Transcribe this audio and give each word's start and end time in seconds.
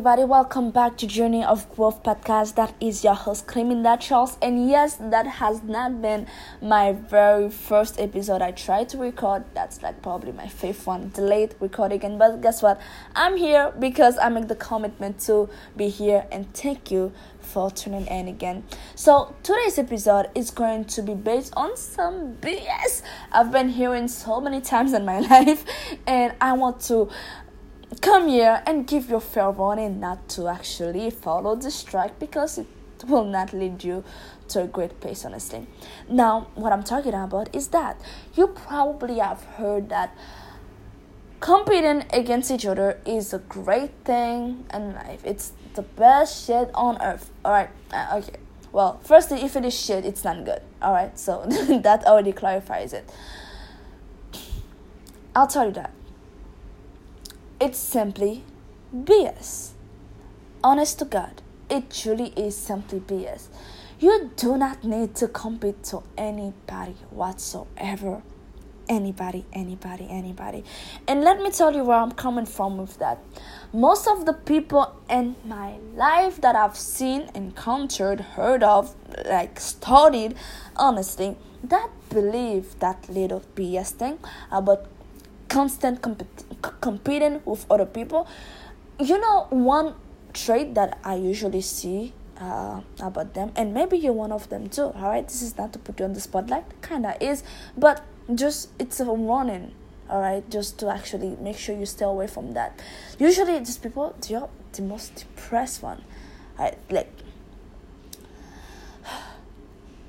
everybody. 0.00 0.24
Welcome 0.24 0.70
back 0.70 0.96
to 0.96 1.06
Journey 1.06 1.44
of 1.44 1.70
Growth 1.76 2.02
podcast. 2.02 2.54
That 2.54 2.74
is 2.80 3.04
your 3.04 3.12
host, 3.12 3.46
Clemin 3.46 3.82
that 3.82 4.00
Charles. 4.00 4.38
And 4.40 4.70
yes, 4.70 4.96
that 4.96 5.26
has 5.26 5.62
not 5.62 6.00
been 6.00 6.26
my 6.62 6.92
very 6.92 7.50
first 7.50 8.00
episode 8.00 8.40
I 8.40 8.52
tried 8.52 8.88
to 8.88 8.96
record. 8.96 9.44
That's 9.52 9.82
like 9.82 10.00
probably 10.00 10.32
my 10.32 10.48
fifth 10.48 10.86
one, 10.86 11.10
delayed 11.10 11.54
recording. 11.60 12.02
And 12.02 12.18
but 12.18 12.40
guess 12.40 12.62
what? 12.62 12.80
I'm 13.14 13.36
here 13.36 13.74
because 13.78 14.16
I 14.16 14.30
make 14.30 14.48
the 14.48 14.56
commitment 14.56 15.20
to 15.26 15.50
be 15.76 15.90
here. 15.90 16.24
And 16.32 16.50
thank 16.54 16.90
you 16.90 17.12
for 17.40 17.70
tuning 17.70 18.06
in 18.06 18.28
again. 18.28 18.64
So 18.94 19.34
today's 19.42 19.78
episode 19.78 20.30
is 20.34 20.50
going 20.50 20.84
to 20.86 21.02
be 21.02 21.14
based 21.14 21.52
on 21.56 21.76
some 21.76 22.36
BS 22.36 23.02
I've 23.32 23.52
been 23.52 23.68
hearing 23.68 24.08
so 24.08 24.40
many 24.40 24.60
times 24.72 24.92
in 24.92 25.04
my 25.04 25.20
life, 25.20 25.64
and 26.06 26.34
I 26.40 26.52
want 26.52 26.80
to 26.82 27.08
come 28.00 28.28
here 28.28 28.62
and 28.66 28.86
give 28.86 29.10
your 29.10 29.20
fair 29.20 29.50
warning 29.50 29.98
not 29.98 30.28
to 30.30 30.46
actually 30.48 31.10
follow 31.10 31.56
this 31.56 31.82
track 31.82 32.18
because 32.18 32.58
it 32.58 32.66
will 33.08 33.24
not 33.24 33.52
lead 33.52 33.82
you 33.82 34.04
to 34.48 34.62
a 34.62 34.66
great 34.66 35.00
place 35.00 35.24
honestly. 35.24 35.66
Now 36.08 36.48
what 36.54 36.72
i'm 36.72 36.84
talking 36.84 37.14
about 37.14 37.54
is 37.54 37.68
that 37.68 38.00
you 38.34 38.46
probably 38.46 39.18
have 39.18 39.42
heard 39.58 39.88
that 39.88 40.16
competing 41.40 42.04
against 42.12 42.50
each 42.50 42.66
other 42.66 43.00
is 43.04 43.32
a 43.32 43.38
great 43.38 43.92
thing 44.04 44.66
in 44.72 44.94
life. 44.94 45.22
It's 45.24 45.52
the 45.74 45.82
best 45.82 46.46
shit 46.46 46.70
on 46.74 47.00
earth. 47.02 47.30
All 47.44 47.52
right 47.52 47.70
uh, 47.92 48.20
okay. 48.22 48.38
Well 48.72 49.00
firstly 49.02 49.42
if 49.42 49.56
it 49.56 49.64
is 49.64 49.78
shit 49.78 50.04
it's 50.04 50.22
not 50.22 50.44
good. 50.44 50.62
All 50.80 50.92
right 50.92 51.18
so 51.18 51.44
that 51.82 52.04
already 52.04 52.32
clarifies 52.32 52.92
it. 52.92 53.10
I'll 55.34 55.46
tell 55.46 55.66
you 55.66 55.72
that 55.72 55.92
it's 57.60 57.78
simply 57.78 58.42
BS. 58.94 59.72
Honest 60.64 60.98
to 61.00 61.04
God, 61.04 61.42
it 61.68 61.90
truly 61.90 62.32
is 62.34 62.56
simply 62.56 63.00
BS. 63.00 63.48
You 63.98 64.30
do 64.34 64.56
not 64.56 64.82
need 64.82 65.14
to 65.16 65.28
compete 65.28 65.84
to 65.84 66.02
anybody 66.16 66.96
whatsoever. 67.10 68.22
Anybody, 68.88 69.44
anybody, 69.52 70.08
anybody. 70.10 70.64
And 71.06 71.22
let 71.22 71.40
me 71.40 71.50
tell 71.50 71.76
you 71.76 71.84
where 71.84 71.98
I'm 71.98 72.12
coming 72.12 72.46
from 72.46 72.78
with 72.78 72.98
that. 72.98 73.18
Most 73.74 74.08
of 74.08 74.24
the 74.24 74.32
people 74.32 74.96
in 75.08 75.36
my 75.44 75.76
life 75.94 76.40
that 76.40 76.56
I've 76.56 76.76
seen, 76.76 77.30
encountered, 77.34 78.20
heard 78.20 78.62
of, 78.64 78.96
like 79.26 79.60
studied, 79.60 80.34
honestly, 80.76 81.36
that 81.62 81.90
believe 82.08 82.78
that 82.80 83.08
little 83.08 83.42
BS 83.54 83.90
thing 83.90 84.18
about 84.50 84.86
constant 85.50 86.00
comp- 86.00 86.80
competing 86.80 87.42
with 87.44 87.66
other 87.70 87.86
people. 87.86 88.26
You 88.98 89.20
know 89.20 89.46
one 89.50 89.94
trait 90.32 90.74
that 90.76 90.96
i 91.02 91.16
usually 91.16 91.60
see 91.60 92.12
uh, 92.40 92.80
about 93.00 93.34
them 93.34 93.50
and 93.56 93.74
maybe 93.74 93.98
you're 93.98 94.12
one 94.12 94.30
of 94.30 94.48
them 94.48 94.68
too 94.68 94.84
all 94.84 95.10
right 95.10 95.26
this 95.26 95.42
is 95.42 95.58
not 95.58 95.72
to 95.72 95.78
put 95.78 95.98
you 95.98 96.04
on 96.06 96.12
the 96.12 96.20
spotlight 96.20 96.64
kind 96.82 97.04
of 97.04 97.14
is 97.20 97.42
but 97.76 98.04
just 98.34 98.70
it's 98.78 99.00
a 99.00 99.04
warning 99.04 99.72
all 100.08 100.20
right 100.20 100.48
just 100.50 100.78
to 100.78 100.88
actually 100.88 101.36
make 101.40 101.56
sure 101.56 101.76
you 101.76 101.86
stay 101.86 102.04
away 102.04 102.26
from 102.26 102.52
that. 102.52 102.80
Usually 103.18 103.58
these 103.58 103.78
people 103.78 104.14
they're 104.28 104.48
the 104.72 104.82
most 104.82 105.14
depressed 105.14 105.82
one 105.82 106.02
right 106.58 106.76
like 106.90 107.12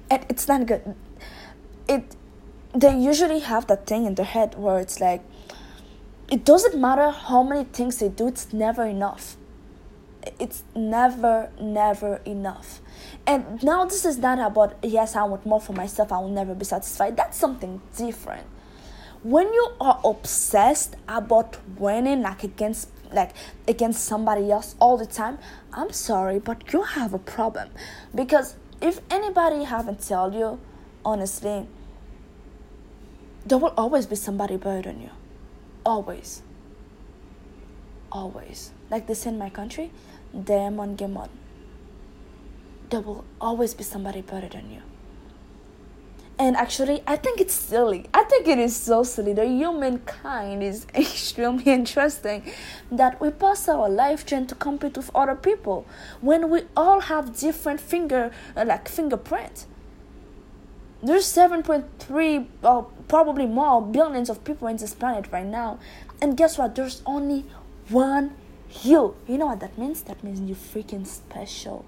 and 0.09 0.25
it's 0.27 0.47
not 0.47 0.65
good. 0.65 0.95
It 1.87 2.15
they 2.73 2.97
usually 2.97 3.39
have 3.39 3.67
that 3.67 3.85
thing 3.85 4.05
in 4.05 4.15
their 4.15 4.25
head 4.25 4.55
where 4.57 4.79
it's 4.79 4.99
like 4.99 5.21
it 6.31 6.45
doesn't 6.45 6.79
matter 6.79 7.09
how 7.09 7.43
many 7.43 7.65
things 7.65 7.97
they 7.97 8.07
do, 8.07 8.27
it's 8.27 8.53
never 8.53 8.85
enough. 8.85 9.35
It's 10.39 10.63
never, 10.73 11.51
never 11.59 12.21
enough. 12.23 12.79
And 13.27 13.61
now 13.61 13.83
this 13.83 14.05
is 14.05 14.17
not 14.17 14.39
about, 14.39 14.77
yes, 14.81 15.17
I 15.17 15.23
want 15.23 15.45
more 15.45 15.59
for 15.59 15.73
myself, 15.73 16.11
I 16.13 16.19
will 16.19 16.29
never 16.29 16.55
be 16.55 16.63
satisfied. 16.63 17.17
That's 17.17 17.37
something 17.37 17.81
different. 17.97 18.47
When 19.23 19.51
you 19.51 19.73
are 19.81 19.99
obsessed 20.05 20.95
about 21.07 21.57
winning, 21.77 22.21
like 22.21 22.43
against 22.43 22.89
like 23.11 23.33
against 23.67 24.05
somebody 24.05 24.49
else 24.49 24.73
all 24.79 24.95
the 24.95 25.05
time 25.05 25.37
i'm 25.73 25.91
sorry 25.91 26.39
but 26.39 26.71
you 26.71 26.81
have 26.81 27.13
a 27.13 27.19
problem 27.19 27.69
because 28.15 28.55
if 28.81 29.01
anybody 29.09 29.65
haven't 29.65 30.07
told 30.07 30.33
you 30.33 30.57
honestly 31.03 31.67
there 33.45 33.57
will 33.57 33.73
always 33.75 34.05
be 34.05 34.15
somebody 34.15 34.55
better 34.55 34.83
than 34.83 35.01
you 35.01 35.09
always. 35.85 36.41
Always. 38.11 38.71
Like 38.89 39.07
this 39.07 39.25
in 39.25 39.37
my 39.37 39.49
country 39.49 39.91
demon 40.33 40.95
gemon 40.95 41.29
there 42.89 43.01
will 43.01 43.23
always 43.39 43.73
be 43.73 43.83
somebody 43.83 44.21
better 44.21 44.49
than 44.49 44.69
you. 44.69 44.81
And 46.37 46.57
actually 46.57 47.03
i 47.07 47.15
think 47.15 47.39
it's 47.39 47.53
silly. 47.53 48.05
I 48.13 48.23
think 48.23 48.47
it 48.47 48.57
is 48.57 48.75
so 48.75 49.03
silly. 49.03 49.33
The 49.33 49.45
humankind 49.45 50.63
is 50.63 50.87
extremely 50.95 51.71
interesting 51.71 52.43
that 52.91 53.21
we 53.21 53.29
pass 53.29 53.69
our 53.69 53.89
life 53.89 54.25
trying 54.25 54.47
to 54.47 54.55
compete 54.55 54.97
with 54.97 55.11
other 55.15 55.35
people 55.35 55.85
when 56.19 56.49
we 56.49 56.63
all 56.75 56.99
have 57.01 57.37
different 57.37 57.79
finger 57.79 58.31
uh, 58.57 58.65
like 58.65 58.89
fingerprint 58.89 59.65
there's 61.03 61.25
7.3 61.25 62.47
or 62.63 62.87
probably 63.07 63.45
more 63.45 63.81
billions 63.81 64.29
of 64.29 64.43
people 64.43 64.67
in 64.67 64.77
this 64.77 64.93
planet 64.93 65.27
right 65.31 65.45
now 65.45 65.79
and 66.21 66.37
guess 66.37 66.57
what 66.57 66.75
there's 66.75 67.01
only 67.05 67.45
one 67.89 68.35
you 68.83 69.15
you 69.27 69.37
know 69.37 69.47
what 69.47 69.59
that 69.59 69.77
means 69.77 70.03
that 70.03 70.23
means 70.23 70.39
you're 70.41 70.55
freaking 70.55 71.05
special 71.05 71.85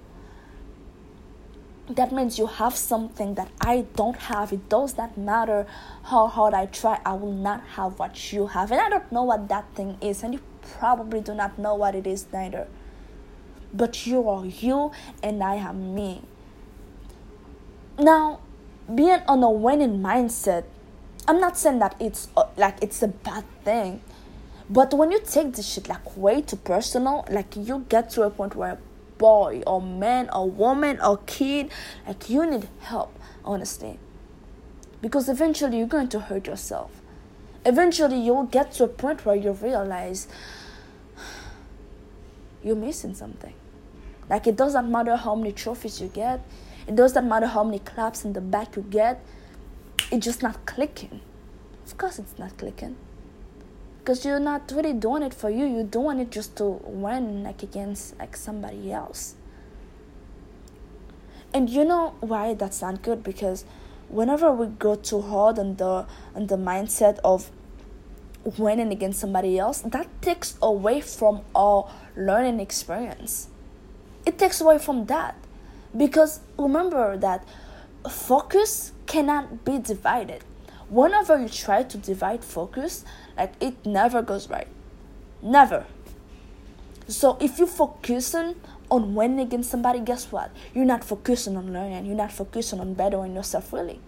that 1.88 2.12
means 2.12 2.38
you 2.38 2.46
have 2.46 2.74
something 2.74 3.34
that 3.34 3.50
I 3.60 3.84
don't 3.94 4.16
have. 4.16 4.52
It 4.52 4.68
does 4.68 4.96
not 4.96 5.18
matter 5.18 5.66
how 6.04 6.28
hard 6.28 6.54
I 6.54 6.66
try, 6.66 7.00
I 7.04 7.12
will 7.12 7.32
not 7.32 7.62
have 7.76 7.98
what 7.98 8.32
you 8.32 8.46
have. 8.48 8.72
And 8.72 8.80
I 8.80 8.88
don't 8.88 9.10
know 9.12 9.24
what 9.24 9.48
that 9.48 9.66
thing 9.74 9.98
is, 10.00 10.22
and 10.22 10.34
you 10.34 10.40
probably 10.78 11.20
do 11.20 11.34
not 11.34 11.58
know 11.58 11.74
what 11.74 11.94
it 11.94 12.06
is 12.06 12.26
neither. 12.32 12.68
But 13.72 14.06
you 14.06 14.28
are 14.28 14.46
you, 14.46 14.92
and 15.22 15.42
I 15.42 15.56
am 15.56 15.94
me. 15.94 16.22
Now, 17.98 18.40
being 18.92 19.20
on 19.28 19.42
a 19.42 19.50
winning 19.50 20.00
mindset 20.00 20.64
i'm 21.28 21.40
not 21.40 21.56
saying 21.56 21.78
that 21.78 21.94
it's 22.00 22.28
uh, 22.36 22.44
like 22.56 22.76
it's 22.82 23.02
a 23.02 23.08
bad 23.08 23.44
thing 23.64 24.00
but 24.68 24.92
when 24.94 25.12
you 25.12 25.20
take 25.20 25.52
this 25.54 25.66
shit 25.66 25.88
like 25.88 26.16
way 26.16 26.42
too 26.42 26.56
personal 26.56 27.24
like 27.30 27.54
you 27.56 27.84
get 27.88 28.10
to 28.10 28.22
a 28.22 28.30
point 28.30 28.54
where 28.54 28.78
boy 29.18 29.62
or 29.66 29.80
man 29.80 30.28
or 30.30 30.50
woman 30.50 30.98
or 31.00 31.18
kid 31.26 31.70
like 32.06 32.28
you 32.28 32.44
need 32.50 32.68
help 32.80 33.18
honestly. 33.44 33.98
Because 35.00 35.28
eventually 35.28 35.78
you're 35.78 35.86
going 35.86 36.08
to 36.08 36.20
hurt 36.20 36.46
yourself. 36.46 36.90
Eventually 37.66 38.18
you'll 38.18 38.44
get 38.44 38.72
to 38.72 38.84
a 38.84 38.88
point 38.88 39.24
where 39.24 39.36
you 39.36 39.52
realize 39.52 40.26
you're 42.62 42.76
missing 42.76 43.14
something. 43.14 43.54
Like 44.28 44.46
it 44.46 44.56
doesn't 44.56 44.90
matter 44.90 45.16
how 45.16 45.34
many 45.34 45.52
trophies 45.52 46.00
you 46.00 46.08
get 46.08 46.40
it 46.86 46.94
doesn't 46.96 47.28
matter 47.28 47.46
how 47.46 47.64
many 47.64 47.78
claps 47.78 48.24
in 48.24 48.32
the 48.32 48.40
back 48.40 48.76
you 48.76 48.82
get, 48.82 49.24
it's 50.10 50.24
just 50.24 50.42
not 50.42 50.66
clicking. 50.66 51.20
Of 51.86 51.98
course, 51.98 52.18
it's 52.18 52.38
not 52.38 52.56
clicking. 52.56 52.96
Because 53.98 54.24
you're 54.24 54.40
not 54.40 54.70
really 54.74 54.92
doing 54.92 55.22
it 55.22 55.32
for 55.32 55.48
you, 55.48 55.64
you're 55.64 55.84
doing 55.84 56.18
it 56.18 56.30
just 56.30 56.56
to 56.56 56.64
win 56.84 57.42
like 57.42 57.62
against 57.62 58.18
like 58.18 58.36
somebody 58.36 58.92
else. 58.92 59.34
And 61.54 61.70
you 61.70 61.84
know 61.84 62.14
why 62.20 62.54
that's 62.54 62.82
not 62.82 63.02
good? 63.02 63.22
Because 63.22 63.64
whenever 64.08 64.52
we 64.52 64.66
go 64.66 64.94
too 64.96 65.22
hard 65.22 65.58
on 65.58 65.76
the 65.76 66.06
on 66.34 66.48
the 66.48 66.56
mindset 66.56 67.18
of 67.24 67.50
winning 68.58 68.92
against 68.92 69.20
somebody 69.20 69.58
else, 69.58 69.80
that 69.80 70.08
takes 70.20 70.58
away 70.60 71.00
from 71.00 71.40
our 71.54 71.88
learning 72.16 72.60
experience. 72.60 73.48
It 74.26 74.38
takes 74.38 74.60
away 74.60 74.78
from 74.78 75.06
that. 75.06 75.36
Because 75.96 76.40
remember 76.58 77.16
that 77.16 77.46
focus 78.10 78.92
cannot 79.06 79.64
be 79.64 79.78
divided. 79.78 80.42
Whenever 80.88 81.40
you 81.40 81.48
try 81.48 81.82
to 81.82 81.98
divide 81.98 82.44
focus, 82.44 83.04
like 83.36 83.54
it 83.60 83.86
never 83.86 84.22
goes 84.22 84.48
right. 84.48 84.68
Never. 85.42 85.86
So 87.06 87.36
if 87.40 87.58
you're 87.58 87.66
focusing 87.66 88.56
on 88.90 89.14
winning 89.14 89.40
against 89.40 89.70
somebody, 89.70 90.00
guess 90.00 90.30
what? 90.30 90.50
You're 90.74 90.84
not 90.84 91.04
focusing 91.04 91.56
on 91.56 91.72
learning. 91.72 92.06
You're 92.06 92.16
not 92.16 92.32
focusing 92.32 92.80
on 92.80 92.94
bettering 92.94 93.34
yourself 93.34 93.72
really. 93.72 94.00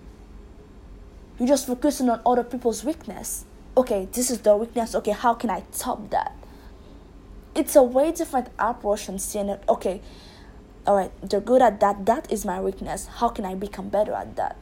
You're 1.38 1.48
just 1.48 1.66
focusing 1.66 2.08
on 2.08 2.20
other 2.24 2.44
people's 2.44 2.84
weakness. 2.84 3.44
Okay, 3.76 4.08
this 4.12 4.30
is 4.30 4.40
their 4.40 4.56
weakness. 4.56 4.94
Okay, 4.94 5.10
how 5.10 5.34
can 5.34 5.50
I 5.50 5.62
top 5.72 6.10
that? 6.10 6.34
It's 7.54 7.76
a 7.76 7.82
way 7.82 8.12
different 8.12 8.48
approach 8.58 9.08
on 9.08 9.18
seeing 9.18 9.50
it. 9.50 9.62
Okay, 9.68 10.00
all 10.86 10.96
right 10.96 11.12
they're 11.22 11.40
good 11.40 11.62
at 11.62 11.80
that. 11.80 12.06
That 12.06 12.30
is 12.30 12.44
my 12.44 12.60
weakness. 12.60 13.06
How 13.06 13.28
can 13.28 13.44
i 13.44 13.54
become 13.54 13.88
better 13.88 14.12
at 14.12 14.36
that? 14.36 14.56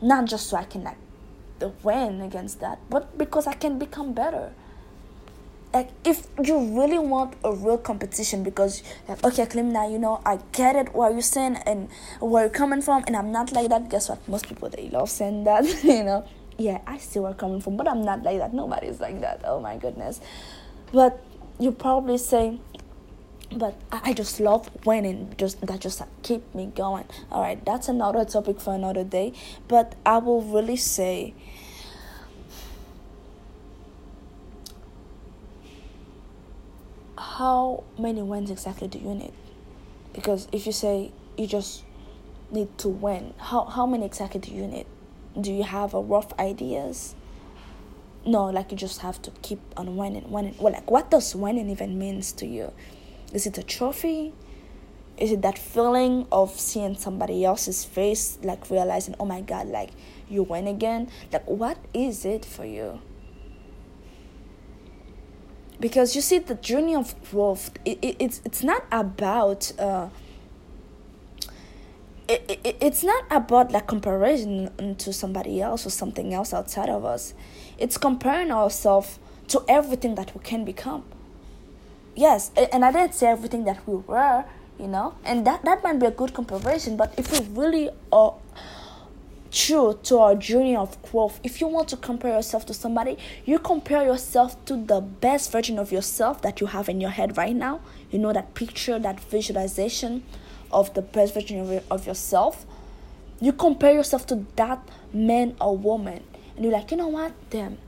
Not 0.00 0.26
just 0.26 0.48
so 0.48 0.56
i 0.56 0.64
can 0.64 0.84
like 0.84 0.96
win 1.82 2.20
against 2.20 2.60
that 2.60 2.78
but 2.90 3.16
because 3.16 3.46
i 3.46 3.54
can 3.54 3.78
become 3.78 4.12
better. 4.12 4.52
Like 5.74 5.90
if 6.04 6.26
you 6.42 6.58
really 6.58 6.98
want 6.98 7.34
a 7.44 7.52
real 7.52 7.76
competition 7.76 8.42
because 8.42 8.82
like 9.08 9.22
okay 9.24 9.44
Clemina, 9.44 9.90
you 9.90 9.98
know 9.98 10.22
I 10.24 10.38
get 10.52 10.74
it 10.76 10.94
where 10.94 11.10
you're 11.10 11.20
saying 11.20 11.56
and 11.66 11.88
where 12.20 12.44
you're 12.44 12.50
coming 12.50 12.80
from 12.80 13.04
and 13.06 13.16
I'm 13.16 13.30
not 13.30 13.52
like 13.52 13.68
that. 13.68 13.90
Guess 13.90 14.08
what? 14.08 14.26
Most 14.28 14.48
people 14.48 14.70
they 14.70 14.88
love 14.88 15.10
saying 15.10 15.44
that 15.44 15.64
you 15.84 16.04
know? 16.04 16.24
Yeah 16.56 16.80
I 16.86 16.96
see 16.96 17.18
where 17.18 17.32
I'm 17.32 17.36
coming 17.36 17.60
from 17.60 17.76
but 17.76 17.88
I'm 17.88 18.02
not 18.02 18.22
like 18.22 18.38
that. 18.38 18.54
Nobody's 18.54 19.00
like 19.00 19.20
that. 19.20 19.42
Oh 19.44 19.60
my 19.60 19.76
goodness. 19.76 20.20
But 20.92 21.22
you 21.58 21.72
probably 21.72 22.18
say 22.18 22.58
but 23.52 23.80
I 23.92 24.12
just 24.12 24.40
love 24.40 24.70
winning 24.84 25.34
just 25.38 25.60
that 25.60 25.80
just 25.80 26.02
keep 26.22 26.54
me 26.54 26.72
going 26.74 27.04
all 27.30 27.42
right 27.42 27.64
that's 27.64 27.88
another 27.88 28.24
topic 28.24 28.60
for 28.60 28.74
another 28.74 29.04
day 29.04 29.32
but 29.68 29.94
I 30.04 30.18
will 30.18 30.42
really 30.42 30.76
say 30.76 31.34
how 37.36 37.84
many 37.98 38.22
wins 38.22 38.50
exactly 38.50 38.88
do 38.88 38.98
you 38.98 39.14
need? 39.14 39.32
Because 40.14 40.48
if 40.52 40.64
you 40.66 40.72
say 40.72 41.12
you 41.36 41.46
just 41.46 41.84
need 42.50 42.76
to 42.78 42.88
win, 42.88 43.34
how 43.38 43.64
how 43.64 43.86
many 43.86 44.06
exactly 44.06 44.40
do 44.40 44.52
you 44.52 44.66
need? 44.66 44.86
Do 45.38 45.52
you 45.52 45.62
have 45.64 45.92
a 45.92 46.00
rough 46.00 46.32
ideas? 46.38 47.14
No, 48.24 48.46
like 48.46 48.72
you 48.72 48.76
just 48.76 49.02
have 49.02 49.20
to 49.22 49.30
keep 49.42 49.60
on 49.76 49.96
winning, 49.96 50.30
winning. 50.30 50.54
Well, 50.58 50.72
like 50.72 50.90
what 50.90 51.10
does 51.10 51.34
winning 51.36 51.68
even 51.68 51.98
means 51.98 52.32
to 52.32 52.46
you? 52.46 52.72
Is 53.32 53.46
it 53.46 53.58
a 53.58 53.62
trophy? 53.62 54.32
Is 55.18 55.32
it 55.32 55.42
that 55.42 55.58
feeling 55.58 56.26
of 56.30 56.58
seeing 56.58 56.96
somebody 56.96 57.44
else's 57.44 57.84
face, 57.84 58.38
like 58.42 58.70
realizing, 58.70 59.14
oh 59.18 59.24
my 59.24 59.40
god, 59.40 59.68
like 59.68 59.90
you 60.28 60.42
win 60.42 60.66
again? 60.66 61.10
Like 61.32 61.46
what 61.46 61.78
is 61.94 62.24
it 62.24 62.44
for 62.44 62.64
you? 62.64 63.00
because 65.80 66.14
you 66.14 66.22
see 66.22 66.38
the 66.38 66.54
journey 66.54 66.94
of 66.94 67.14
growth 67.30 67.70
it, 67.84 67.98
it, 68.02 68.16
it's 68.18 68.40
it's 68.44 68.62
not 68.62 68.84
about 68.90 69.72
uh, 69.78 70.08
it, 72.28 72.60
it, 72.64 72.76
it's 72.80 73.04
not 73.04 73.24
about 73.30 73.70
like 73.72 73.86
comparison 73.86 74.96
to 74.96 75.12
somebody 75.12 75.60
else 75.60 75.86
or 75.86 75.90
something 75.90 76.32
else 76.32 76.52
outside 76.54 76.88
of 76.88 77.04
us 77.04 77.34
it's 77.78 77.98
comparing 77.98 78.50
ourselves 78.50 79.18
to 79.48 79.62
everything 79.68 80.14
that 80.14 80.34
we 80.34 80.42
can 80.42 80.64
become 80.64 81.04
yes 82.16 82.50
and 82.72 82.84
i 82.84 82.90
didn't 82.90 83.14
say 83.14 83.26
everything 83.26 83.64
that 83.64 83.86
we 83.86 83.96
were 83.96 84.44
you 84.80 84.88
know 84.88 85.14
and 85.24 85.46
that 85.46 85.64
that 85.64 85.82
might 85.84 85.98
be 85.98 86.06
a 86.06 86.10
good 86.10 86.34
comparison 86.34 86.96
but 86.96 87.14
if 87.16 87.30
we 87.30 87.46
really 87.54 87.90
are 88.12 88.34
true 89.56 89.98
to 90.02 90.18
our 90.18 90.34
journey 90.34 90.76
of 90.76 91.00
growth. 91.02 91.40
If 91.42 91.60
you 91.60 91.66
want 91.66 91.88
to 91.88 91.96
compare 91.96 92.34
yourself 92.34 92.66
to 92.66 92.74
somebody, 92.74 93.16
you 93.44 93.58
compare 93.58 94.04
yourself 94.04 94.62
to 94.66 94.76
the 94.76 95.00
best 95.00 95.50
version 95.50 95.78
of 95.78 95.90
yourself 95.90 96.42
that 96.42 96.60
you 96.60 96.66
have 96.66 96.88
in 96.88 97.00
your 97.00 97.10
head 97.10 97.36
right 97.36 97.56
now. 97.56 97.80
You 98.10 98.18
know 98.18 98.32
that 98.32 98.54
picture, 98.54 98.98
that 98.98 99.18
visualization 99.18 100.24
of 100.70 100.92
the 100.94 101.02
best 101.02 101.34
version 101.34 101.60
of, 101.60 101.84
of 101.90 102.06
yourself. 102.06 102.66
You 103.40 103.52
compare 103.52 103.94
yourself 103.94 104.26
to 104.26 104.46
that 104.56 104.86
man 105.12 105.56
or 105.60 105.76
woman, 105.76 106.22
and 106.54 106.64
you're 106.64 106.72
like, 106.72 106.90
you 106.90 106.96
know 106.96 107.08
what, 107.08 107.32
damn, 107.50 107.78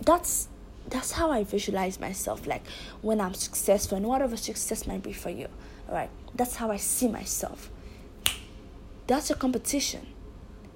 that's 0.00 0.48
that's 0.88 1.12
how 1.12 1.30
I 1.30 1.44
visualize 1.44 2.00
myself. 2.00 2.46
Like 2.46 2.62
when 3.02 3.20
I'm 3.20 3.34
successful, 3.34 3.96
and 3.96 4.06
whatever 4.06 4.36
success 4.36 4.86
might 4.86 5.02
be 5.02 5.12
for 5.12 5.30
you, 5.30 5.48
all 5.88 5.94
right. 5.94 6.10
That's 6.34 6.56
how 6.56 6.70
I 6.70 6.76
see 6.78 7.08
myself. 7.08 7.70
That's 9.06 9.30
a 9.30 9.34
competition 9.34 10.06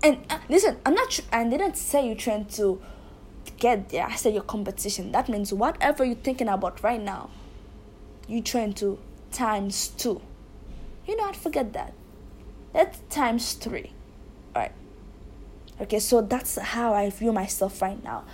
and 0.02 0.18
uh, 0.30 0.38
listen, 0.48 0.76
I'm 0.86 0.94
not. 0.94 1.10
Tr- 1.10 1.22
I 1.32 1.44
didn't 1.44 1.76
say 1.76 2.06
you're 2.06 2.16
trying 2.16 2.46
to 2.46 2.80
get 3.58 3.88
there. 3.88 4.06
I 4.06 4.14
said 4.14 4.34
your 4.34 4.42
competition. 4.42 5.12
That 5.12 5.28
means 5.28 5.52
whatever 5.52 6.04
you're 6.04 6.14
thinking 6.14 6.48
about 6.48 6.82
right 6.82 7.02
now, 7.02 7.30
you're 8.28 8.42
trying 8.42 8.74
to 8.74 8.98
times 9.32 9.88
two. 9.88 10.20
You 11.06 11.18
I'd 11.20 11.36
forget 11.36 11.72
that. 11.72 11.94
That's 12.72 13.00
times 13.10 13.54
three. 13.54 13.92
All 14.54 14.62
right. 14.62 14.72
Okay, 15.80 15.98
so 15.98 16.20
that's 16.20 16.58
how 16.58 16.92
I 16.92 17.10
view 17.10 17.32
myself 17.32 17.80
right 17.82 18.02
now. 18.02 18.24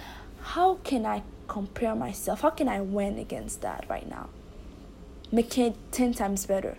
How 0.41 0.75
can 0.77 1.07
I 1.07 1.23
compare 1.49 1.95
myself? 1.95 2.41
How 2.41 2.51
can 2.51 2.69
I 2.69 2.81
win 2.81 3.19
against 3.19 3.63
that 3.63 3.85
right 3.89 4.09
now? 4.09 4.29
Make 5.31 5.57
it 5.59 5.75
10 5.93 6.15
times 6.15 6.47
better. 6.47 6.77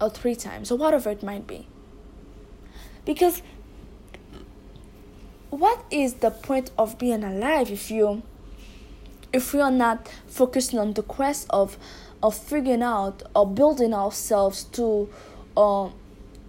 Or 0.00 0.10
three 0.10 0.34
times, 0.34 0.70
or 0.70 0.78
whatever 0.78 1.10
it 1.10 1.22
might 1.22 1.46
be. 1.46 1.66
Because 3.04 3.42
what 5.50 5.84
is 5.90 6.14
the 6.14 6.30
point 6.30 6.70
of 6.78 6.98
being 6.98 7.24
alive 7.24 7.70
if 7.70 7.90
you 7.90 8.22
if 9.32 9.52
we 9.52 9.60
are 9.60 9.70
not 9.70 10.08
focusing 10.26 10.78
on 10.78 10.92
the 10.94 11.02
quest 11.02 11.46
of 11.50 11.76
of 12.22 12.36
figuring 12.36 12.82
out 12.82 13.22
or 13.34 13.46
building 13.46 13.92
ourselves 13.92 14.64
to 14.64 15.08
uh, 15.56 15.88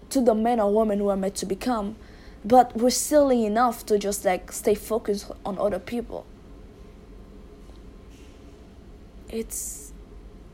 to 0.09 0.21
the 0.21 0.35
men 0.35 0.59
or 0.59 0.73
women 0.73 1.03
we 1.03 1.11
are 1.11 1.17
meant 1.17 1.35
to 1.35 1.45
become 1.45 1.95
but 2.43 2.75
we're 2.75 2.89
silly 2.89 3.45
enough 3.45 3.85
to 3.85 3.99
just 3.99 4.25
like 4.25 4.51
stay 4.51 4.75
focused 4.75 5.31
on 5.45 5.57
other 5.59 5.79
people. 5.79 6.25
It's 9.29 9.93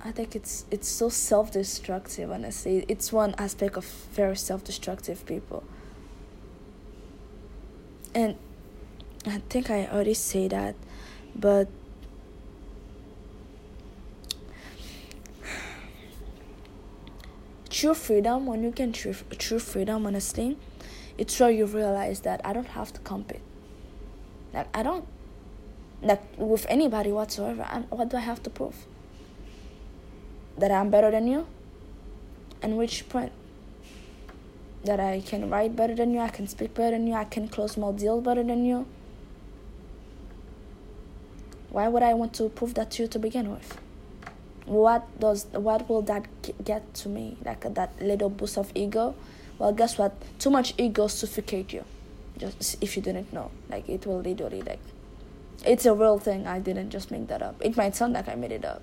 i 0.04 0.12
think 0.12 0.36
it's 0.36 0.64
it's 0.70 0.88
so 0.88 1.10
self-destructive 1.10 2.30
honestly. 2.32 2.86
It's 2.88 3.12
one 3.12 3.34
aspect 3.38 3.78
of 3.78 3.86
very 3.86 4.38
self-destructive 4.38 5.26
people. 5.26 5.64
And 8.14 8.36
I 9.26 9.42
think 9.50 9.70
I 9.70 9.88
already 9.88 10.14
say 10.14 10.48
that, 10.48 10.76
but 11.36 11.68
true 17.70 17.94
freedom 17.94 18.46
when 18.46 18.64
you 18.64 18.72
can 18.72 18.92
true 18.92 19.16
true 19.38 19.60
freedom 19.60 20.06
honestly 20.06 20.58
it's 21.18 21.40
where 21.40 21.50
you 21.50 21.66
realize 21.66 22.22
that 22.22 22.42
i 22.44 22.54
don't 22.54 22.68
have 22.70 22.92
to 22.94 23.00
compete 23.02 23.42
like 24.54 24.68
i 24.74 24.84
don't 24.84 25.06
like 26.02 26.22
with 26.38 26.66
anybody 26.70 27.12
whatsoever 27.12 27.66
I'm, 27.70 27.84
what 27.84 28.10
do 28.10 28.18
i 28.18 28.22
have 28.22 28.42
to 28.44 28.50
prove 28.50 28.86
that 30.58 30.72
i'm 30.72 30.90
better 30.90 31.12
than 31.12 31.28
you 31.28 31.48
and 32.62 32.78
which 32.78 33.08
point 33.10 33.32
that 34.88 35.00
I 35.00 35.22
can 35.22 35.50
write 35.50 35.76
better 35.76 35.96
than 35.96 36.14
you, 36.14 36.20
I 36.20 36.30
can 36.30 36.48
speak 36.48 36.74
better 36.74 36.92
than 36.92 37.08
you, 37.08 37.14
I 37.14 37.26
can 37.26 37.48
close 37.48 37.78
more 37.78 37.94
deals 37.94 38.24
better 38.24 38.44
than 38.44 38.66
you. 38.66 38.88
Why 41.70 41.88
would 41.88 42.04
I 42.04 42.14
want 42.14 42.34
to 42.36 42.50
prove 42.50 42.74
that 42.76 42.92
to 42.92 43.04
you 43.04 43.08
to 43.10 43.20
begin 43.20 43.52
with? 43.52 43.78
What 44.66 45.20
does 45.20 45.46
what 45.52 45.88
will 45.88 46.02
that 46.04 46.26
get 46.64 46.94
to 46.96 47.10
me? 47.10 47.38
Like 47.46 47.62
that 47.74 48.02
little 48.02 48.30
boost 48.30 48.58
of 48.58 48.72
ego? 48.76 49.16
Well, 49.60 49.74
guess 49.74 49.98
what? 49.98 50.14
Too 50.40 50.50
much 50.50 50.74
ego 50.78 51.08
suffocate 51.08 51.74
you. 51.74 51.84
Just 52.38 52.78
if 52.82 52.96
you 52.96 53.02
didn't 53.02 53.34
know, 53.34 53.52
like 53.70 53.90
it 53.90 54.06
will 54.06 54.20
literally 54.20 54.62
like 54.62 54.80
it's 55.66 55.86
a 55.86 55.94
real 55.94 56.20
thing. 56.20 56.46
I 56.46 56.60
didn't 56.60 56.92
just 56.92 57.10
make 57.12 57.28
that 57.28 57.42
up. 57.42 57.56
It 57.62 57.76
might 57.76 57.96
sound 57.96 58.14
like 58.14 58.28
I 58.28 58.36
made 58.36 58.52
it 58.52 58.64
up. 58.64 58.82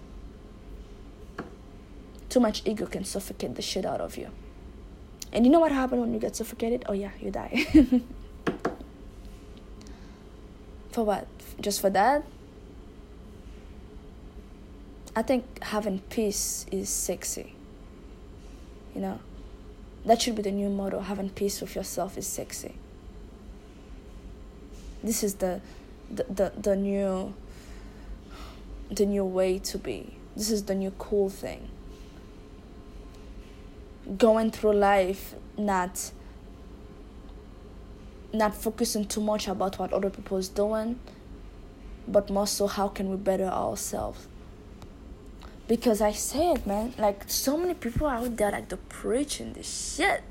Too 2.29 2.41
much 2.41 2.63
ego 2.65 2.87
can 2.87 3.05
suffocate 3.05 3.55
the 3.55 3.63
shit 3.63 3.87
out 3.87 4.01
of 4.01 4.17
you. 4.17 4.31
And 5.33 5.45
you 5.45 5.53
know 5.53 5.61
what 5.61 5.73
happens 5.73 6.01
when 6.01 6.13
you 6.13 6.21
get 6.21 6.37
suffocated? 6.37 6.85
Oh, 6.89 6.93
yeah, 6.93 7.11
you 7.21 7.31
die. 7.31 7.67
for 10.93 11.05
what? 11.05 11.27
Just 11.61 11.81
for 11.81 11.91
that? 11.91 12.25
I 15.17 15.23
think 15.23 15.63
having 15.63 16.01
peace 16.11 16.67
is 16.71 16.89
sexy. 16.89 17.55
You 18.95 19.01
know? 19.01 19.21
That 20.05 20.21
should 20.21 20.37
be 20.37 20.43
the 20.43 20.51
new 20.53 20.69
motto. 20.69 21.01
Having 21.01 21.31
peace 21.31 21.61
with 21.61 21.75
yourself 21.75 22.19
is 22.19 22.27
sexy. 22.27 22.75
This 25.03 25.23
is 25.23 25.37
the 25.37 25.61
the, 26.11 26.25
the, 26.25 26.53
the 26.61 26.77
new 26.77 27.35
the 28.91 29.07
new 29.07 29.25
way 29.25 29.59
to 29.59 29.79
be. 29.79 30.17
This 30.37 30.51
is 30.51 30.65
the 30.65 30.75
new 30.75 30.91
cool 30.99 31.31
thing 31.31 31.69
going 34.19 34.51
through 34.51 34.75
life 34.75 35.35
not 35.57 36.11
not 38.33 38.55
focusing 38.55 39.05
too 39.05 39.21
much 39.21 39.49
about 39.49 39.79
what 39.79 39.93
other 39.93 40.11
people 40.11 40.37
is 40.37 40.49
doing 40.49 40.99
but 42.07 42.29
more 42.29 42.47
so 42.47 42.67
how 42.67 42.87
can 42.87 43.09
we 43.09 43.17
better 43.17 43.45
ourselves 43.45 44.27
because 45.67 46.01
i 46.01 46.13
said 46.13 46.67
man 46.67 46.93
like 46.99 47.25
so 47.27 47.57
many 47.57 47.75
people 47.75 48.07
out 48.07 48.37
there 48.37 48.51
like 48.51 48.69
they're 48.69 48.79
preaching 48.89 49.53
this 49.53 49.95
shit. 49.97 50.23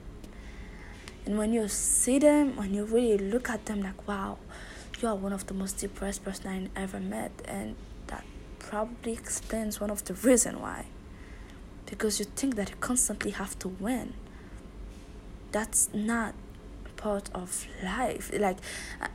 And 1.25 1.38
when 1.38 1.54
you 1.54 1.70
see 1.70 2.20
them 2.20 2.58
when 2.58 2.74
you 2.74 2.84
really 2.84 3.18
look 3.18 3.50
at 3.50 3.66
them 3.66 3.82
like 3.82 4.08
wow 4.08 4.38
you 5.02 5.08
are 5.10 5.16
one 5.16 5.34
of 5.34 5.48
the 5.48 5.54
most 5.54 5.80
depressed 5.80 6.24
person 6.24 6.70
i 6.75 6.80
ever 6.82 7.00
met. 7.00 7.32
And 7.46 7.75
that 8.08 8.24
probably 8.60 9.13
explains 9.13 9.80
one 9.82 9.90
of 9.90 10.06
the 10.06 10.13
reason 10.13 10.62
why. 10.62 10.86
Because 11.86 12.20
you 12.20 12.25
think 12.25 12.56
that 12.56 12.70
you 12.70 12.75
constantly 12.80 13.32
have 13.32 13.60
to 13.60 13.68
win. 13.68 14.13
That's 15.52 15.90
not 15.94 16.36
part 16.96 17.30
of 17.36 17.68
life. 17.84 18.32
Like 18.34 18.58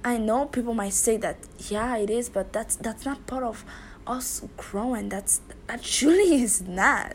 i 0.05 0.19
know 0.19 0.47
people 0.47 0.75
might 0.75 0.93
say 0.93 1.17
that 1.17 1.39
yeah 1.71 1.97
it 1.97 2.11
is 2.11 2.29
but 2.29 2.53
that's 2.53 2.77
that's 2.77 3.05
not 3.05 3.27
part 3.27 3.43
of 3.43 3.65
us 4.09 4.43
growing. 4.57 5.09
That's 5.09 5.41
actually 5.69 6.35
is 6.43 6.63
not. 6.63 7.15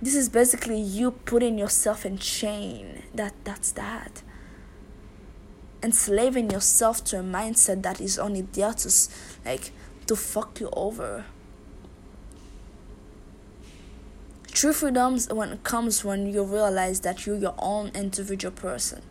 This 0.00 0.14
is 0.14 0.28
basically 0.28 0.80
you 0.80 1.10
putting 1.10 1.58
yourself 1.58 2.06
in 2.06 2.18
chain. 2.18 3.02
That 3.14 3.34
that's 3.44 3.72
that. 3.72 4.22
Enslaving 5.82 6.50
yourself 6.50 7.04
to 7.04 7.20
a 7.20 7.22
mindset 7.22 7.82
that 7.82 8.00
is 8.00 8.18
only 8.18 8.42
there 8.42 8.72
to 8.72 8.90
like 9.44 9.70
to 10.06 10.16
fuck 10.16 10.60
you 10.60 10.70
over. 10.72 11.24
True 14.52 14.72
freedom 14.72 15.18
when 15.30 15.50
it 15.50 15.62
comes 15.62 16.04
when 16.04 16.32
you 16.32 16.42
realize 16.42 17.00
that 17.00 17.26
you're 17.26 17.36
your 17.36 17.54
own 17.58 17.92
individual 17.94 18.52
person. 18.52 19.02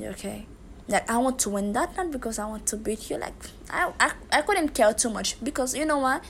Okay 0.00 0.46
like 0.88 1.08
i 1.10 1.16
want 1.16 1.38
to 1.38 1.50
win 1.50 1.72
that 1.72 1.96
not 1.96 2.10
because 2.10 2.38
i 2.38 2.46
want 2.46 2.66
to 2.66 2.76
beat 2.76 3.10
you. 3.10 3.16
Like 3.18 3.34
I, 3.70 3.92
I 4.00 4.12
i 4.30 4.42
couldn't 4.42 4.70
care 4.70 4.92
too 4.92 5.10
much 5.10 5.42
because 5.42 5.74
you 5.74 5.84
know 5.84 5.98
why 5.98 6.20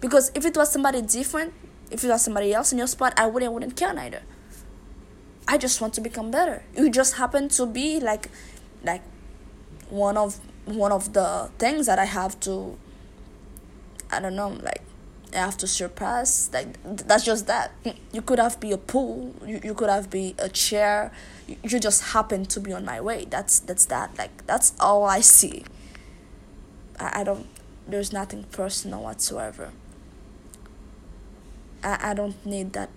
because 0.00 0.30
if 0.34 0.44
it 0.46 0.56
was 0.56 0.72
somebody 0.72 1.02
different 1.02 1.52
if 1.90 2.04
it 2.04 2.08
was 2.08 2.22
somebody 2.22 2.54
else 2.54 2.72
in 2.72 2.78
your 2.78 2.86
spot 2.86 3.12
i 3.16 3.26
wouldn't 3.26 3.52
wouldn't 3.52 3.76
care 3.76 3.92
neither. 3.92 4.22
I 5.48 5.58
just 5.58 5.80
want 5.80 5.94
to 5.94 6.00
become 6.00 6.30
better. 6.30 6.62
You 6.76 6.90
just 6.90 7.14
happen 7.14 7.48
to 7.48 7.66
be 7.66 7.98
like 7.98 8.28
like 8.84 9.02
one 9.88 10.16
of 10.16 10.38
one 10.64 10.92
of 10.92 11.12
the 11.12 11.50
things 11.58 11.86
that 11.86 11.98
i 11.98 12.04
have 12.04 12.38
to 12.40 12.78
i 14.10 14.20
don't 14.20 14.36
know 14.36 14.50
like 14.62 14.82
have 15.34 15.56
to 15.58 15.66
surpass 15.66 16.50
like 16.52 16.76
that's 16.84 17.24
just 17.24 17.46
that. 17.46 17.72
You 18.12 18.22
could 18.22 18.38
have 18.38 18.60
be 18.60 18.72
a 18.72 18.78
pool 18.78 19.34
you, 19.44 19.60
you 19.62 19.74
could 19.74 19.88
have 19.90 20.10
be 20.10 20.34
a 20.38 20.48
chair 20.48 21.12
you, 21.46 21.56
you 21.62 21.78
just 21.80 22.12
happen 22.12 22.44
to 22.46 22.60
be 22.60 22.72
on 22.72 22.84
my 22.84 23.00
way. 23.00 23.26
That's 23.28 23.58
that's 23.60 23.86
that. 23.86 24.16
Like 24.18 24.46
that's 24.46 24.72
all 24.80 25.04
i 25.04 25.20
see. 25.20 25.64
I, 26.98 27.20
I 27.20 27.24
don't 27.24 27.46
there's 27.86 28.12
nothing 28.12 28.44
personal 28.44 29.02
whatsoever. 29.02 29.70
I, 31.82 32.10
I 32.10 32.14
don't 32.14 32.44
need 32.44 32.72
that. 32.74 32.90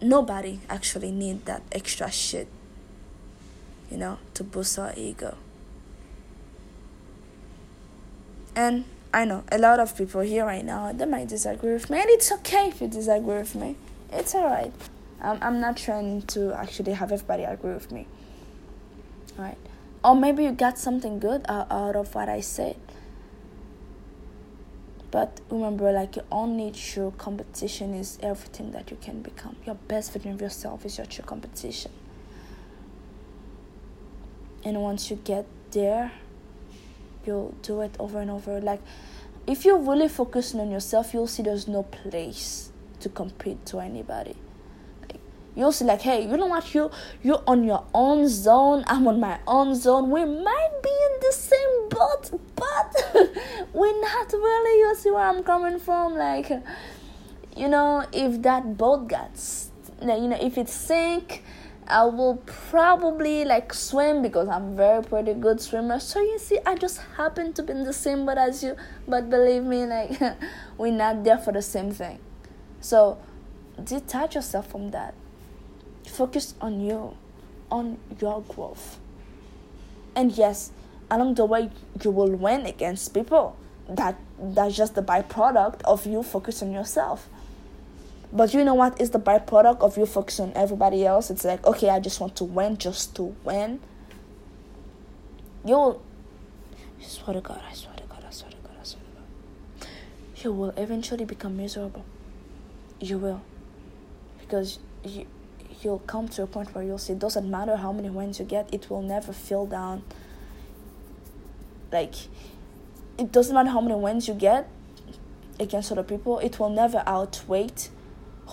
Nobody 0.00 0.60
actually 0.68 1.10
need 1.10 1.46
that 1.46 1.62
extra 1.72 2.10
shit 2.10 2.48
you 3.90 4.00
know 4.00 4.18
to 4.34 4.42
boost 4.42 4.78
our 4.78 4.92
ego. 4.96 5.36
And 8.56 8.84
I 9.14 9.24
know 9.24 9.44
a 9.52 9.58
lot 9.58 9.78
of 9.78 9.96
people 9.96 10.22
here 10.22 10.44
right 10.44 10.64
now 10.64 10.90
they 10.90 11.06
might 11.06 11.28
disagree 11.28 11.72
with 11.72 11.88
me, 11.88 12.00
and 12.00 12.10
it's 12.10 12.32
okay 12.32 12.66
if 12.68 12.80
you 12.80 12.88
disagree 12.88 13.38
with 13.38 13.54
me. 13.54 13.76
It's 14.12 14.34
alright. 14.34 14.72
I'm 15.22 15.38
I'm 15.40 15.60
not 15.60 15.76
trying 15.76 16.22
to 16.34 16.52
actually 16.52 16.94
have 16.94 17.12
everybody 17.12 17.44
agree 17.44 17.74
with 17.74 17.92
me. 17.92 18.08
Alright, 19.38 19.58
or 20.02 20.16
maybe 20.16 20.42
you 20.42 20.50
got 20.50 20.78
something 20.78 21.20
good 21.20 21.42
out, 21.48 21.70
out 21.70 21.94
of 21.94 22.12
what 22.12 22.28
I 22.28 22.40
said. 22.40 22.76
But 25.12 25.40
remember, 25.48 25.92
like 25.92 26.16
your 26.16 26.24
only 26.32 26.72
true 26.72 27.14
competition 27.16 27.94
is 27.94 28.18
everything 28.20 28.72
that 28.72 28.90
you 28.90 28.96
can 29.00 29.22
become. 29.22 29.54
Your 29.64 29.76
best 29.76 30.12
version 30.12 30.32
of 30.32 30.40
yourself 30.40 30.84
is 30.84 30.98
your 30.98 31.06
true 31.06 31.24
competition. 31.24 31.92
And 34.64 34.82
once 34.82 35.08
you 35.08 35.16
get 35.16 35.46
there, 35.70 36.10
you'll 37.26 37.54
do 37.62 37.80
it 37.80 37.94
over 37.98 38.20
and 38.20 38.30
over. 38.30 38.60
Like 38.60 38.80
if 39.46 39.64
you're 39.64 39.78
really 39.78 40.08
focusing 40.08 40.60
on 40.60 40.70
yourself 40.70 41.12
you'll 41.12 41.26
see 41.26 41.42
there's 41.42 41.68
no 41.68 41.82
place 41.82 42.70
to 43.00 43.08
compete 43.08 43.64
to 43.66 43.80
anybody. 43.80 44.36
Like, 45.02 45.20
you'll 45.54 45.72
see 45.72 45.84
like 45.84 46.02
hey 46.02 46.22
you 46.28 46.36
know 46.36 46.46
what? 46.46 46.74
You 46.74 46.90
you're 47.22 47.42
on 47.46 47.64
your 47.64 47.84
own 47.94 48.28
zone. 48.28 48.84
I'm 48.86 49.06
on 49.06 49.20
my 49.20 49.38
own 49.46 49.74
zone. 49.74 50.10
We 50.10 50.24
might 50.24 50.80
be 50.82 50.90
in 50.90 51.20
the 51.20 51.32
same 51.32 51.88
boat 51.88 52.40
but 52.56 53.14
we're 53.72 54.00
not 54.00 54.32
really. 54.32 54.80
You 54.80 54.94
see 54.96 55.10
where 55.10 55.26
i'm 55.26 55.42
coming 55.42 55.78
from. 55.78 56.14
Like 56.14 56.50
you 57.56 57.68
know 57.68 58.04
if 58.12 58.42
that 58.42 58.76
boat 58.76 59.08
gets 59.08 59.70
you 60.00 60.28
know 60.28 60.38
if 60.40 60.58
it 60.58 60.68
sink 60.68 61.42
I 61.86 62.04
will 62.06 62.36
probably 62.46 63.44
like 63.44 63.74
swim 63.74 64.22
because 64.22 64.48
I'm 64.48 64.76
very 64.76 65.02
pretty 65.02 65.34
good 65.34 65.60
swimmer. 65.60 66.00
So 66.00 66.20
you 66.20 66.38
see, 66.38 66.58
I 66.64 66.76
just 66.76 67.00
happen 67.16 67.52
to 67.54 67.62
be 67.62 67.72
in 67.72 67.84
the 67.84 67.92
same 67.92 68.24
boat 68.24 68.38
as 68.38 68.62
you. 68.62 68.76
But 69.06 69.28
believe 69.28 69.64
me, 69.64 69.84
like 69.84 70.18
we're 70.78 70.92
not 70.92 71.24
there 71.24 71.38
for 71.38 71.52
the 71.52 71.62
same 71.62 71.90
thing. 71.92 72.18
So 72.80 73.18
detach 73.82 74.34
yourself 74.34 74.70
from 74.70 74.92
that. 74.92 75.14
Focus 76.06 76.54
on 76.60 76.80
you, 76.80 77.16
on 77.70 77.98
your 78.20 78.42
growth. 78.42 78.98
And 80.16 80.32
yes, 80.32 80.70
along 81.10 81.34
the 81.34 81.44
way 81.44 81.70
you 82.02 82.10
will 82.10 82.30
win 82.30 82.64
against 82.66 83.12
people. 83.12 83.56
That 83.88 84.16
that's 84.38 84.74
just 84.74 84.94
the 84.94 85.02
byproduct 85.02 85.82
of 85.82 86.06
you 86.06 86.22
focus 86.22 86.62
on 86.62 86.72
yourself. 86.72 87.28
But 88.34 88.52
you 88.52 88.64
know 88.64 88.74
what 88.74 89.00
is 89.00 89.10
the 89.10 89.20
byproduct 89.20 89.80
of 89.80 89.96
you 89.96 90.06
focusing 90.06 90.46
on 90.46 90.52
everybody 90.56 91.06
else? 91.06 91.30
It's 91.30 91.44
like, 91.44 91.64
okay, 91.64 91.88
I 91.88 92.00
just 92.00 92.18
want 92.18 92.34
to 92.36 92.44
win 92.44 92.76
just 92.76 93.14
to 93.14 93.36
win. 93.44 93.78
You'll, 95.64 96.02
I 97.00 97.04
swear 97.04 97.34
to 97.34 97.40
God, 97.40 97.62
I 97.70 97.72
swear 97.72 97.94
to 97.94 98.02
God, 98.02 98.24
I 98.26 98.30
swear 98.32 98.50
to 98.50 98.56
God, 98.56 98.72
I 98.80 98.84
swear 98.84 99.02
to 99.04 99.84
God. 99.84 99.88
You 100.42 100.52
will 100.52 100.70
eventually 100.70 101.24
become 101.24 101.56
miserable. 101.56 102.04
You 102.98 103.18
will. 103.18 103.40
Because 104.40 104.80
you, 105.04 105.26
you'll 105.80 106.00
come 106.00 106.26
to 106.30 106.42
a 106.42 106.46
point 106.48 106.74
where 106.74 106.82
you'll 106.82 106.98
say, 106.98 107.12
it 107.12 107.20
doesn't 107.20 107.48
matter 107.48 107.76
how 107.76 107.92
many 107.92 108.10
wins 108.10 108.40
you 108.40 108.44
get, 108.44 108.68
it 108.74 108.90
will 108.90 109.02
never 109.02 109.32
fill 109.32 109.64
down. 109.64 110.02
Like, 111.92 112.14
it 113.16 113.30
doesn't 113.30 113.54
matter 113.54 113.70
how 113.70 113.80
many 113.80 113.94
wins 113.94 114.26
you 114.26 114.34
get 114.34 114.68
against 115.60 115.92
other 115.92 116.02
people, 116.02 116.40
it 116.40 116.58
will 116.58 116.70
never 116.70 117.04
outweigh 117.06 117.68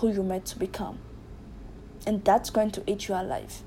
who 0.01 0.11
you're 0.11 0.23
meant 0.23 0.45
to 0.47 0.57
become. 0.57 0.97
And 2.07 2.25
that's 2.25 2.49
going 2.49 2.71
to 2.71 2.83
eat 2.87 3.07
you 3.07 3.13
alive. 3.13 3.61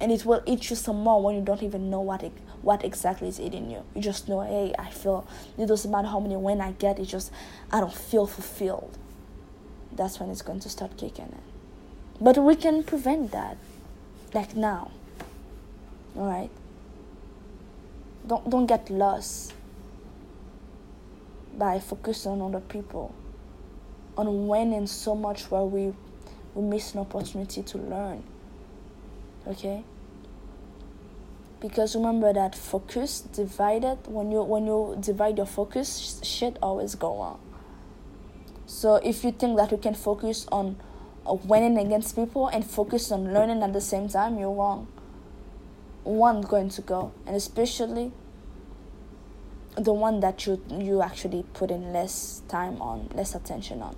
And 0.00 0.10
it 0.10 0.24
will 0.24 0.42
eat 0.46 0.70
you 0.70 0.76
some 0.76 0.96
more 0.96 1.22
when 1.22 1.36
you 1.36 1.42
don't 1.42 1.62
even 1.62 1.90
know 1.90 2.00
what 2.00 2.22
it, 2.22 2.32
what 2.62 2.82
exactly 2.84 3.28
is 3.28 3.38
eating 3.38 3.70
you. 3.70 3.84
You 3.94 4.00
just 4.00 4.28
know, 4.28 4.40
hey, 4.40 4.74
I 4.78 4.90
feel 4.90 5.28
it 5.58 5.66
doesn't 5.66 5.90
matter 5.90 6.08
how 6.08 6.20
many 6.20 6.36
when 6.36 6.60
I 6.62 6.72
get, 6.72 6.98
it 6.98 7.04
just 7.04 7.30
I 7.70 7.80
don't 7.80 7.94
feel 7.94 8.26
fulfilled. 8.26 8.96
That's 9.94 10.18
when 10.18 10.30
it's 10.30 10.42
going 10.42 10.60
to 10.60 10.70
start 10.70 10.96
kicking 10.96 11.26
in. 11.26 11.42
But 12.20 12.38
we 12.38 12.56
can 12.56 12.82
prevent 12.82 13.30
that. 13.32 13.58
Like 14.32 14.56
now. 14.56 14.90
Alright? 16.16 16.50
Don't 18.26 18.48
don't 18.48 18.66
get 18.66 18.88
lost 18.88 19.52
by 21.56 21.78
focusing 21.78 22.32
on 22.32 22.40
other 22.40 22.60
people 22.60 23.14
on 24.16 24.46
winning 24.46 24.86
so 24.86 25.14
much 25.14 25.50
where 25.50 25.64
we 25.64 25.92
we 26.54 26.62
miss 26.62 26.94
an 26.94 27.00
opportunity 27.00 27.62
to 27.62 27.78
learn. 27.78 28.22
Okay? 29.46 29.84
Because 31.60 31.96
remember 31.96 32.32
that 32.32 32.54
focus 32.54 33.20
divided 33.20 33.98
when 34.06 34.30
you 34.30 34.42
when 34.42 34.66
you 34.66 34.96
divide 35.00 35.36
your 35.36 35.46
focus 35.46 36.20
shit 36.22 36.58
always 36.62 36.94
go 36.94 37.14
on. 37.14 37.38
So 38.66 38.96
if 38.96 39.24
you 39.24 39.32
think 39.32 39.56
that 39.56 39.70
you 39.70 39.78
can 39.78 39.94
focus 39.94 40.46
on 40.50 40.76
uh, 41.26 41.34
winning 41.34 41.78
against 41.78 42.16
people 42.16 42.48
and 42.48 42.64
focus 42.64 43.10
on 43.10 43.32
learning 43.32 43.62
at 43.62 43.72
the 43.72 43.80
same 43.80 44.08
time, 44.08 44.38
you're 44.38 44.52
wrong. 44.52 44.88
One's 46.04 46.46
going 46.46 46.68
to 46.68 46.82
go, 46.82 47.12
and 47.26 47.34
especially 47.34 48.12
the 49.76 49.92
one 49.92 50.20
that 50.20 50.46
you 50.46 50.62
you 50.70 51.02
actually 51.02 51.44
put 51.54 51.70
in 51.70 51.92
less 51.92 52.42
time 52.48 52.80
on, 52.80 53.08
less 53.14 53.34
attention 53.34 53.80
on. 53.80 53.96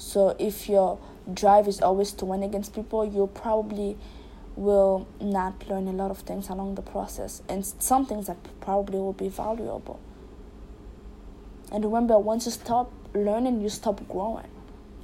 So 0.00 0.34
if 0.38 0.66
your 0.66 0.98
drive 1.32 1.68
is 1.68 1.82
always 1.82 2.12
to 2.12 2.24
win 2.24 2.42
against 2.42 2.74
people, 2.74 3.04
you 3.04 3.26
probably 3.34 3.98
will 4.56 5.06
not 5.20 5.68
learn 5.68 5.86
a 5.88 5.92
lot 5.92 6.10
of 6.10 6.20
things 6.20 6.48
along 6.48 6.76
the 6.76 6.82
process, 6.82 7.42
and 7.50 7.64
some 7.64 8.06
things 8.06 8.26
that 8.26 8.38
probably 8.62 8.98
will 8.98 9.12
be 9.12 9.28
valuable. 9.28 10.00
And 11.70 11.84
remember, 11.84 12.18
once 12.18 12.46
you 12.46 12.52
stop 12.52 12.90
learning, 13.12 13.60
you 13.60 13.68
stop 13.68 14.08
growing. 14.08 14.48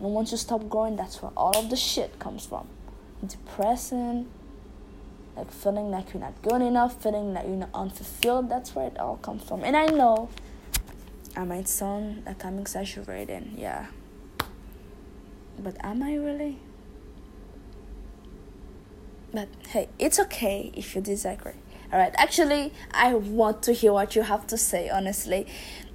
And 0.01 0.15
once 0.15 0.33
you 0.33 0.39
stop 0.39 0.67
growing, 0.67 0.97
that's 0.97 1.21
where 1.21 1.31
all 1.37 1.57
of 1.57 1.69
the 1.69 1.77
shit 1.77 2.19
comes 2.19 2.47
from. 2.47 2.67
Depressing, 3.25 4.27
like 5.37 5.53
feeling 5.53 5.91
like 5.91 6.15
you're 6.15 6.23
not 6.23 6.41
good 6.41 6.63
enough, 6.63 7.03
feeling 7.03 7.35
like 7.35 7.47
you're 7.47 7.57
not 7.57 7.71
unfulfilled. 7.75 8.49
That's 8.49 8.75
where 8.75 8.87
it 8.87 8.99
all 8.99 9.19
comes 9.19 9.45
from. 9.45 9.63
And 9.63 9.77
I 9.77 9.87
know 9.87 10.31
I 11.37 11.45
might 11.45 11.69
sound 11.69 12.25
like 12.25 12.45
I'm 12.47 12.59
exaggerating, 12.59 13.57
yeah. 13.59 13.87
But 15.59 15.77
am 15.85 16.03
I 16.03 16.15
really? 16.15 16.59
But 19.33 19.49
hey, 19.69 19.89
it's 19.99 20.19
okay 20.21 20.73
if 20.75 20.95
you 20.95 21.01
disagree. 21.01 21.53
Alright, 21.93 22.15
actually, 22.17 22.73
I 22.91 23.15
want 23.15 23.63
to 23.65 23.73
hear 23.73 23.93
what 23.93 24.17
you 24.17 24.23
have 24.23 24.47
to 24.49 24.59
say, 24.59 24.89
honestly. 24.89 25.47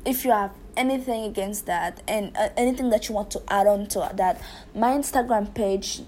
If 0.05 0.23
you 0.23 0.31
have 0.31 0.51
anything 0.77 1.23
against 1.23 1.65
that 1.65 2.01
and 2.07 2.35
uh, 2.37 2.49
anything 2.57 2.89
that 2.89 3.09
you 3.09 3.15
want 3.15 3.31
to 3.31 3.41
add 3.49 3.67
on 3.67 3.87
to 3.87 4.09
that 4.15 4.41
my 4.73 4.91
instagram 4.91 5.53
page 5.53 6.01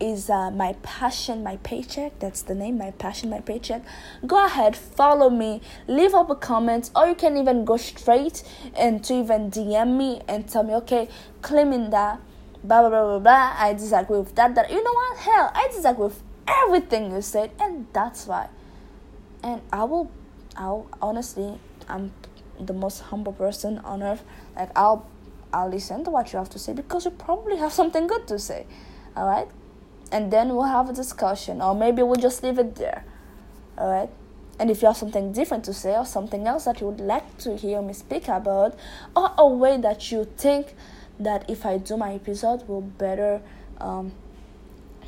is 0.00 0.30
uh, 0.30 0.50
my 0.50 0.74
passion 0.82 1.42
my 1.42 1.56
paycheck 1.58 2.18
that's 2.18 2.42
the 2.42 2.54
name 2.54 2.78
my 2.78 2.90
passion 2.92 3.28
my 3.30 3.40
paycheck 3.40 3.82
go 4.26 4.44
ahead 4.44 4.76
follow 4.76 5.28
me 5.30 5.60
leave 5.86 6.14
up 6.14 6.30
a 6.30 6.34
comment 6.34 6.90
or 6.96 7.06
you 7.06 7.14
can 7.14 7.36
even 7.36 7.64
go 7.64 7.76
straight 7.76 8.42
and 8.74 9.04
to 9.04 9.14
even 9.14 9.50
dm 9.50 9.96
me 9.96 10.20
and 10.26 10.48
tell 10.48 10.62
me 10.62 10.74
okay 10.74 11.08
claiming 11.42 11.90
that 11.90 12.18
blah 12.64 12.80
blah 12.80 12.90
blah 12.90 13.06
blah 13.06 13.18
blah. 13.18 13.54
I 13.58 13.74
disagree 13.74 14.18
with 14.18 14.34
that 14.34 14.54
that 14.54 14.70
you 14.70 14.82
know 14.82 14.92
what? 14.92 15.18
Hell 15.18 15.50
i 15.54 15.68
disagree 15.68 16.04
with 16.04 16.22
everything 16.46 17.12
you 17.12 17.22
said 17.22 17.50
and 17.60 17.86
that's 17.92 18.26
why. 18.26 18.48
And 19.42 19.62
i 19.72 19.84
will 19.84 20.10
i'll 20.56 20.86
honestly 21.00 21.58
i'm 21.88 22.12
the 22.60 22.72
most 22.72 23.00
humble 23.00 23.32
person 23.32 23.78
on 23.78 24.02
earth. 24.02 24.24
Like 24.56 24.70
i'll 24.76 25.06
i'll 25.52 25.68
listen 25.68 26.04
to 26.04 26.10
what 26.10 26.32
you 26.32 26.38
have 26.38 26.50
to 26.50 26.58
say 26.58 26.72
because 26.72 27.04
you 27.04 27.10
probably 27.10 27.56
have 27.56 27.72
something 27.80 28.06
good 28.06 28.26
to 28.26 28.38
say 28.38 28.66
all 29.16 29.26
right 29.26 29.48
and 30.10 30.30
then 30.30 30.50
we'll 30.50 30.64
have 30.64 30.88
a 30.88 30.92
discussion 30.92 31.60
or 31.60 31.74
maybe 31.74 32.02
we'll 32.02 32.14
just 32.20 32.42
leave 32.42 32.58
it 32.58 32.76
there 32.76 33.04
all 33.76 33.90
right 33.90 34.10
and 34.58 34.70
if 34.70 34.82
you 34.82 34.86
have 34.86 34.96
something 34.96 35.32
different 35.32 35.64
to 35.64 35.72
say 35.72 35.96
or 35.96 36.04
something 36.04 36.46
else 36.46 36.64
that 36.64 36.80
you 36.80 36.86
would 36.86 37.00
like 37.00 37.36
to 37.38 37.56
hear 37.56 37.82
me 37.82 37.92
speak 37.92 38.28
about 38.28 38.78
or 39.16 39.32
a 39.38 39.46
way 39.46 39.76
that 39.76 40.12
you 40.12 40.24
think 40.36 40.74
that 41.18 41.48
if 41.48 41.64
i 41.64 41.78
do 41.78 41.96
my 41.96 42.14
episode 42.14 42.66
will 42.68 42.80
better 42.80 43.40
um, 43.78 44.12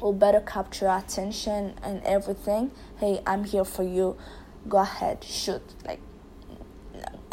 will 0.01 0.13
better 0.13 0.41
capture 0.41 0.89
attention 0.89 1.75
and 1.83 2.03
everything 2.05 2.71
hey 2.99 3.21
i'm 3.27 3.45
here 3.45 3.65
for 3.65 3.83
you 3.83 4.17
go 4.69 4.79
ahead 4.79 5.23
shoot 5.25 5.63
like 5.87 6.01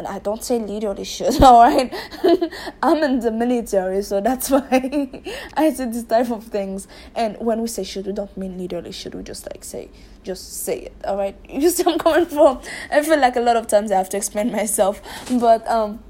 and 0.02 0.08
I 0.08 0.18
don't 0.18 0.44
say 0.44 0.58
literally 0.58 1.04
shoot. 1.04 1.40
alright? 1.44 1.94
I'm 2.84 3.04
in 3.04 3.20
the 3.20 3.32
military, 3.32 4.02
so 4.02 4.20
that's 4.20 4.50
why 4.54 5.22
I 5.54 5.72
say 5.72 5.86
this 5.86 6.04
type 6.04 6.32
of 6.32 6.44
things. 6.46 6.88
And 7.16 7.38
when 7.38 7.62
we 7.62 7.68
say 7.68 7.84
shoot, 7.84 8.08
we 8.08 8.14
don't 8.14 8.36
mean 8.36 8.58
literally 8.58 8.92
shoot. 8.92 9.14
we 9.14 9.22
just 9.22 9.46
like 9.46 9.64
say, 9.64 9.90
just 10.24 10.64
say 10.64 10.80
it, 10.80 10.94
alright? 11.06 11.38
You 11.48 11.70
see 11.70 11.84
I'm 11.86 12.00
coming 12.00 12.26
from? 12.26 12.62
I 12.92 13.04
feel 13.04 13.20
like 13.20 13.36
a 13.36 13.42
lot 13.42 13.58
of 13.58 13.68
times 13.68 13.92
I 13.92 13.98
have 13.98 14.10
to 14.10 14.18
explain 14.18 14.52
myself, 14.52 15.02
but 15.40 15.68
um, 15.68 16.04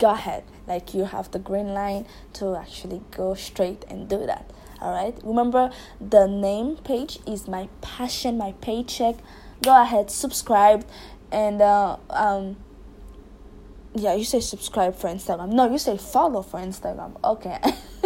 go 0.00 0.10
ahead. 0.10 0.42
Like 0.66 0.94
you 0.94 1.04
have 1.04 1.30
the 1.30 1.38
green 1.38 1.68
line 1.68 2.06
to 2.34 2.56
actually 2.56 3.02
go 3.12 3.34
straight 3.34 3.84
and 3.88 4.08
do 4.08 4.26
that. 4.26 4.50
All 4.80 4.92
right. 4.92 5.14
Remember, 5.22 5.70
the 6.00 6.26
name 6.26 6.76
page 6.76 7.20
is 7.26 7.46
my 7.46 7.68
passion, 7.82 8.38
my 8.38 8.52
paycheck. 8.60 9.16
Go 9.62 9.80
ahead, 9.80 10.10
subscribe, 10.10 10.86
and 11.30 11.60
uh, 11.60 11.98
um 12.08 12.56
yeah 13.94 14.14
you 14.14 14.24
say 14.24 14.38
subscribe 14.38 14.94
for 14.94 15.08
instagram 15.08 15.48
no 15.52 15.68
you 15.70 15.78
say 15.78 15.96
follow 15.96 16.42
for 16.42 16.60
instagram 16.60 17.12
okay 17.24 17.58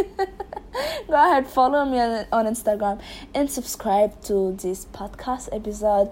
go 1.06 1.14
ahead 1.14 1.46
follow 1.46 1.84
me 1.84 2.00
on, 2.00 2.24
on 2.32 2.46
instagram 2.46 3.00
and 3.34 3.50
subscribe 3.50 4.20
to 4.22 4.56
this 4.62 4.86
podcast 4.86 5.48
episode 5.52 6.10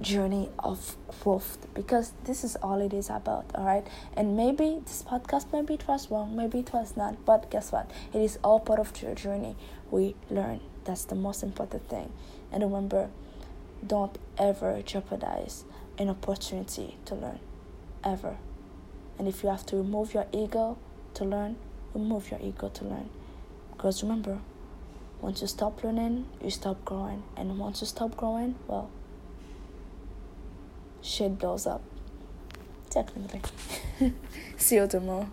journey 0.00 0.50
of 0.58 0.96
growth 1.22 1.58
because 1.74 2.12
this 2.24 2.44
is 2.44 2.56
all 2.56 2.80
it 2.80 2.92
is 2.92 3.08
about 3.08 3.46
all 3.54 3.64
right 3.64 3.86
and 4.16 4.36
maybe 4.36 4.80
this 4.84 5.02
podcast 5.02 5.46
maybe 5.52 5.74
it 5.74 5.86
was 5.86 6.10
wrong 6.10 6.34
maybe 6.34 6.58
it 6.58 6.72
was 6.72 6.96
not 6.96 7.24
but 7.24 7.50
guess 7.50 7.70
what 7.70 7.90
it 8.12 8.20
is 8.20 8.38
all 8.42 8.58
part 8.58 8.80
of 8.80 9.00
your 9.00 9.14
journey 9.14 9.56
we 9.90 10.14
learn 10.30 10.60
that's 10.84 11.04
the 11.04 11.14
most 11.14 11.42
important 11.42 11.88
thing 11.88 12.12
and 12.52 12.62
remember 12.62 13.08
don't 13.86 14.18
ever 14.38 14.82
jeopardize 14.82 15.64
an 15.98 16.08
opportunity 16.08 16.96
to 17.04 17.14
learn 17.14 17.38
ever. 18.02 18.36
And 19.18 19.28
if 19.28 19.42
you 19.42 19.48
have 19.48 19.64
to 19.66 19.76
remove 19.76 20.14
your 20.14 20.26
ego 20.32 20.76
to 21.14 21.24
learn, 21.24 21.56
remove 21.94 22.30
your 22.30 22.40
ego 22.40 22.68
to 22.68 22.84
learn. 22.84 23.08
Because 23.72 24.02
remember, 24.02 24.38
once 25.20 25.40
you 25.40 25.46
stop 25.46 25.82
learning, 25.82 26.26
you 26.42 26.50
stop 26.50 26.84
growing. 26.84 27.22
And 27.36 27.58
once 27.58 27.80
you 27.80 27.86
stop 27.86 28.16
growing, 28.16 28.56
well, 28.66 28.90
shit 31.04 31.38
blows 31.38 31.66
up. 31.66 31.82
Technically. 32.90 33.42
See 34.56 34.76
you 34.76 34.86
tomorrow. 34.88 35.30